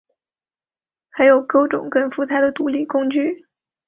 [1.11, 3.45] 还有各种更复杂的独立工具。